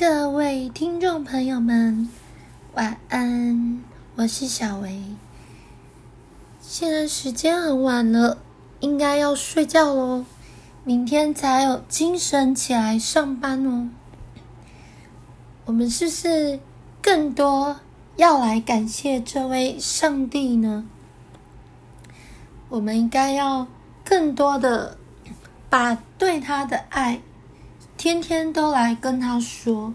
[0.00, 2.08] 各位听众朋友们，
[2.72, 3.82] 晚安，
[4.16, 4.98] 我是小薇。
[6.62, 8.38] 现在时间很晚了，
[8.80, 10.24] 应该要睡觉喽，
[10.84, 13.90] 明天才有精神起来上班哦。
[15.66, 16.58] 我们是不是
[17.02, 17.78] 更多
[18.16, 20.86] 要来感谢这位上帝呢？
[22.70, 23.66] 我们应该要
[24.02, 24.96] 更多的
[25.68, 27.20] 把对他的爱。
[28.02, 29.92] 天天都来跟他说，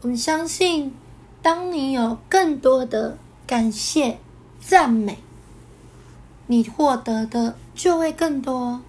[0.00, 0.92] 我们相信，
[1.40, 4.18] 当你有更多的感谢、
[4.58, 5.18] 赞美，
[6.48, 8.82] 你获得的就会更多。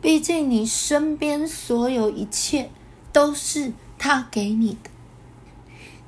[0.00, 2.70] 毕竟你身边所有一切
[3.12, 4.88] 都是他给你的，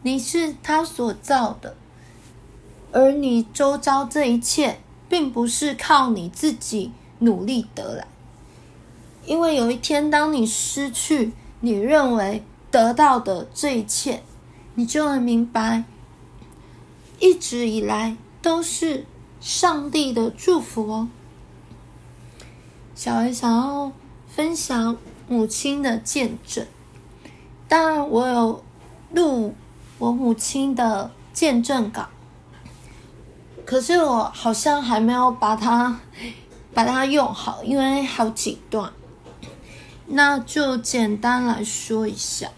[0.00, 1.77] 你是他所造的，
[2.91, 8.06] 而你周遭这一切，并不是靠你自己努力得来。
[9.28, 14.23] 因为有一天，当你失去你认为得到的这一切，
[14.75, 15.84] 你就会明白，
[17.20, 19.05] 一直以来都是
[19.38, 21.08] 上帝的祝福哦。
[22.94, 23.92] 小孩想要
[24.27, 24.97] 分享
[25.28, 26.66] 母亲的见证，
[27.69, 28.64] 当然我有
[29.12, 29.55] 录
[29.98, 32.08] 我母亲的见证稿，
[33.66, 36.00] 可是我好像还没有把它
[36.72, 38.91] 把它用好，因为好几段。
[40.11, 42.51] 那就简单来说一下，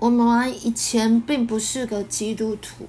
[0.00, 2.88] 我妈妈以前并不是个基督徒，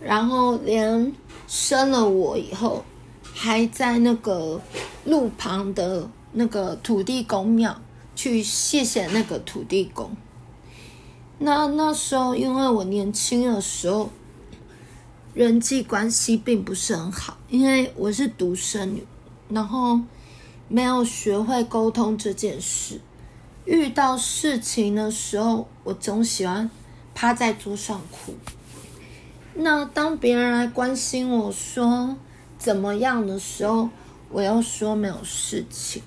[0.00, 1.12] 然后连
[1.46, 2.82] 生了我以后，
[3.34, 4.58] 还在那个
[5.04, 7.78] 路旁的那个土地公庙
[8.16, 10.16] 去谢谢那个土地公。
[11.40, 14.08] 那那时候，因为我年轻的时候，
[15.34, 19.06] 人际关系并不是很好，因为我是独生女，
[19.50, 20.00] 然后。
[20.72, 23.00] 没有学会沟通这件事，
[23.64, 26.70] 遇到事情的时候，我总喜欢
[27.12, 28.32] 趴在桌上哭。
[29.54, 32.16] 那当别人来关心我说
[32.56, 33.90] 怎么样的时候，
[34.30, 36.00] 我又说没有事情。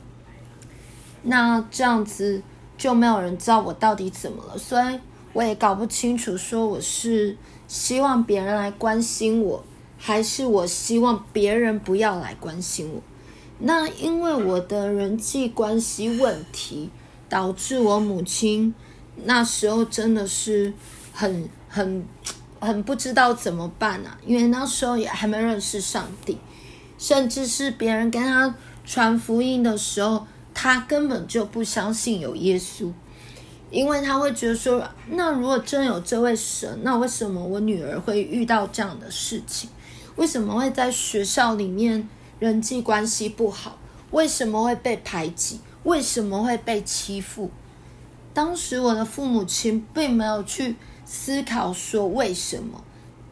[1.24, 2.42] 那这样子
[2.78, 4.98] 就没有人知道我到底怎么了，所以
[5.34, 7.36] 我也搞不清楚，说我是
[7.68, 9.62] 希望别人来关心我，
[9.98, 13.02] 还是我希望别人不要来关心我。
[13.60, 16.90] 那因为我的人际关系问题，
[17.30, 18.74] 导致我母亲
[19.24, 20.74] 那时候真的是
[21.14, 22.06] 很很
[22.60, 24.18] 很不知道怎么办啊！
[24.26, 26.38] 因为那时候也还没认识上帝，
[26.98, 28.54] 甚至是别人跟他
[28.86, 32.92] 传福音的时候，他根本就不相信有耶稣，
[33.70, 39.70] 因为他会觉得说，那如果真有这位神，那为什么我女儿会遇到这样的事情？
[40.16, 42.10] 为什么会在学校里面？
[42.40, 43.78] 人际关系不好，
[44.12, 45.60] 为什么会被排挤？
[45.84, 47.50] 为什么会被欺负？
[48.34, 52.84] 当时我的父母亲并没有去思考说为什么。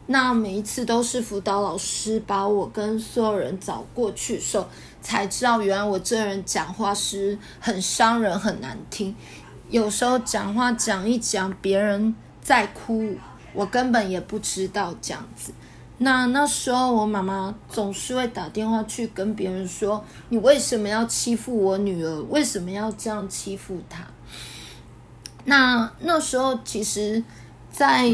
[0.06, 4.66] 那每一次都是辅导老师把我跟所有人找过去的时候，
[5.00, 9.14] 才知道原来我这人讲话是很伤人、很难听。
[9.70, 13.16] 有时候讲话讲一讲，别人在哭，
[13.54, 15.52] 我根本也不知道这样子。
[16.02, 22.22] 那那时候，我妈妈总是会打电话去跟别人说：“你为什么要欺负我女儿？
[22.22, 24.04] 为什么要这样欺负她？”
[25.46, 27.22] 那那时候，其实，
[27.70, 28.12] 在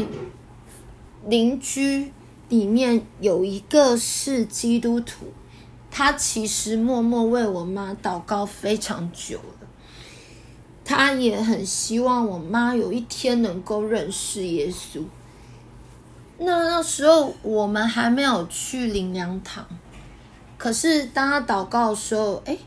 [1.25, 2.13] 邻居
[2.49, 5.25] 里面有一个是基督徒，
[5.89, 9.67] 他其实默默为我妈祷告非常久了，
[10.85, 15.01] 他也很希望我妈有一天能够认识耶稣。
[16.41, 19.65] 那那时候我们还没有去灵粮堂，
[20.57, 22.57] 可是当他祷告的时候，哎，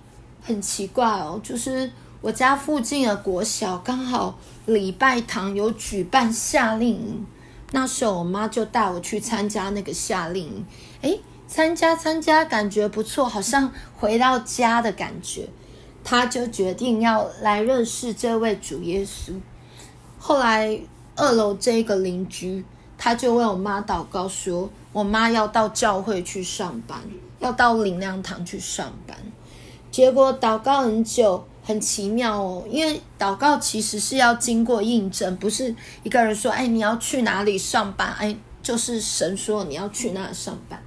[0.42, 1.90] 很奇怪哦，就是
[2.20, 7.26] 我家附近的国小刚好礼拜堂有举办夏令营，
[7.70, 10.66] 那时候我妈就带我去参加那个夏令营，
[11.00, 11.18] 哎，
[11.48, 15.48] 参加参加感觉不错，好像回到家的感觉，
[16.04, 19.32] 他就决定要来认识这位主耶稣。
[20.18, 20.78] 后来
[21.16, 22.62] 二楼这个邻居。
[23.04, 27.00] 他就为我妈祷告说：“我妈要到教会去上班，
[27.40, 29.16] 要到灵粮堂去上班。”
[29.90, 32.64] 结果祷告很久，很奇妙哦。
[32.70, 40.80] 因为祷告其实是要经过印证，不是一个人说：“哎，你要去哪里上班？”哎，就是神说你要去那上班。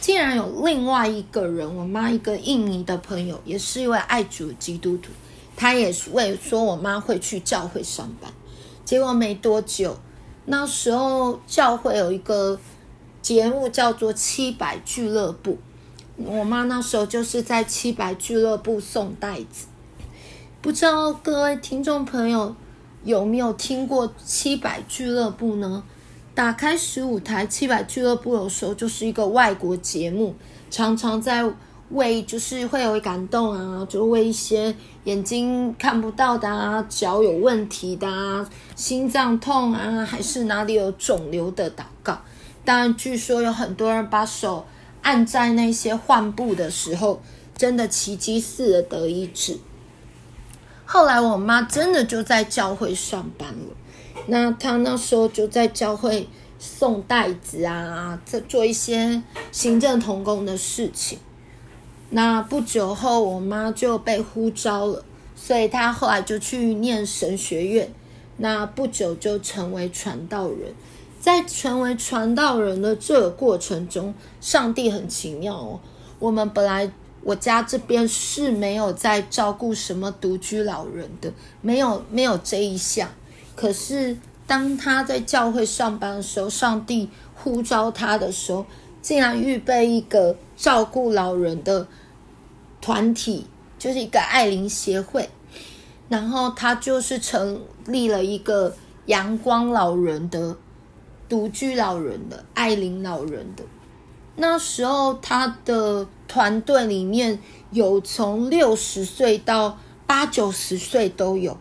[0.00, 5.10] 竟然有另外一个人，我妈一个印尼的朋友，也是一位爱主基督徒，
[5.54, 8.32] 他也是为说我妈会去教会上班。
[8.86, 9.98] 结果没多久。
[10.50, 12.58] 那时候教会有一个
[13.20, 15.58] 节目叫做七百俱乐部，
[16.16, 19.66] 我妈那时候就是在七百俱乐部送袋子。
[20.62, 22.56] 不知道各位听众朋友
[23.04, 25.84] 有没有听过七百俱乐部呢？
[26.34, 30.34] 打开十五台七百俱乐部的时候，就是一个外国节目，
[30.70, 31.44] 常常在
[31.90, 34.74] 为就是会有感动啊，就为一些
[35.04, 42.20] 眼睛看不到的啊、脚有问题的啊、心脏痛啊，还是哪里有肿瘤的祷告。
[42.64, 44.66] 当然，据说有很多人把手
[45.00, 47.22] 按在那些患部的时候，
[47.56, 49.58] 真的奇迹似的得医治。
[50.84, 53.76] 后来我妈真的就在教会上班了。
[54.26, 61.18] 那她那时候就在教会送袋子啊，在做一些行政同工的事情。
[62.10, 65.04] 那不久后，我妈就被呼召了，
[65.36, 67.92] 所以她后来就去念神学院。
[68.38, 70.72] 那不久就成为传道人。
[71.20, 75.80] 在成为传道人的这个过程中，上帝很奇妙哦。
[76.20, 76.90] 我们本来
[77.22, 83.10] 我家这边是没有在照顾什么独居老人的，没有没有这一项。
[83.56, 84.16] 可是，
[84.46, 88.64] 当他在教会上班的时候，上帝呼召他的时候，
[89.00, 91.86] 竟然预备一个照顾老人的
[92.80, 93.46] 团体，
[93.78, 95.28] 就是一个爱灵协会。
[96.08, 98.74] 然后他就是成立了一个
[99.06, 100.56] 阳光老人的
[101.28, 103.64] 独居老人的爱灵老人的。
[104.36, 107.38] 那时候，他的团队里面
[107.70, 111.56] 有从六十岁到八九十岁都有。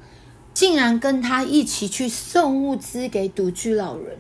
[0.54, 4.18] 竟然跟他一起去送物资给独居老人，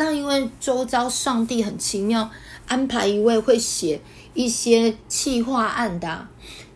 [0.00, 2.30] 那因为周遭上帝很奇妙
[2.68, 4.00] 安排一位会写
[4.32, 6.28] 一些企划案的，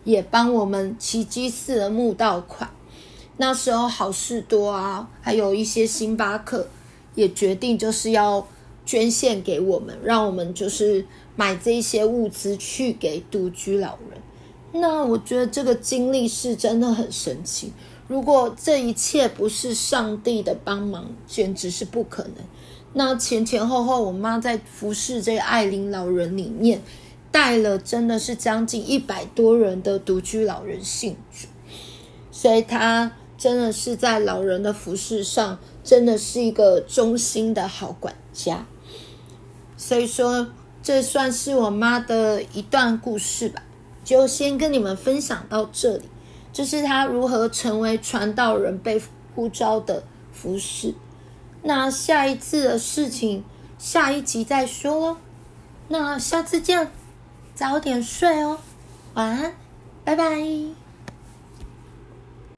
[0.03, 2.69] 也帮我们奇迹似的募到款。
[3.37, 6.67] 那时候好事多啊，还有一些星巴克
[7.15, 8.45] 也决定就是要
[8.85, 11.05] 捐献给我们，让我们就是
[11.37, 14.81] 买这些物资去给独居老人。
[14.81, 17.71] 那我觉得这个经历是真的很神奇。
[18.09, 22.33] 如果这一切不是上帝的帮忙，简直是不可能。
[22.93, 26.81] 那前前后后，我妈在服侍这个爱琳老人里面，
[27.31, 31.47] 带了真的是将近一百多人的独居老人信主，
[32.31, 38.65] 所以她真的是在老人的服侍上，真的是一个忠心的好管家。
[39.75, 40.47] 所以说，
[40.83, 43.63] 这算是我妈的一段故事吧，
[44.05, 46.03] 就先跟你们分享到这里。
[46.53, 49.01] 就是他如何成为传道人被
[49.33, 50.93] 呼召的服侍。
[51.63, 53.43] 那下一次的事情，
[53.79, 55.17] 下一集再说喽。
[55.87, 56.91] 那下次见，
[57.55, 58.59] 早点睡哦，
[59.13, 59.53] 晚安，
[60.03, 60.82] 拜拜。